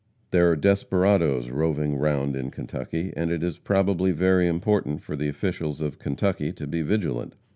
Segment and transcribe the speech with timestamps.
[0.31, 5.29] There are desperadoes roving round in Kentucky, and it is probably very important for the
[5.29, 7.35] officials of Kentucky to be vigilant.